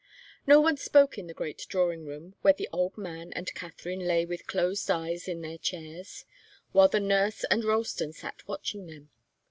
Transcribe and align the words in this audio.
No 0.47 0.59
one 0.59 0.77
spoke 0.77 1.19
in 1.19 1.27
the 1.27 1.33
great 1.35 1.63
drawing 1.69 2.07
room 2.07 2.33
where 2.41 2.55
the 2.55 2.67
old 2.73 2.97
man 2.97 3.31
and 3.33 3.53
Katharine 3.53 3.99
lay 4.07 4.25
with 4.25 4.47
closed 4.47 4.89
eyes 4.89 5.27
in 5.27 5.41
their 5.43 5.59
chairs, 5.59 6.25
while 6.71 6.87
the 6.87 6.99
nurse 6.99 7.43
and 7.51 7.63
Ralston 7.63 8.11
sat 8.11 8.47
watching 8.47 8.87
them. 8.87 9.11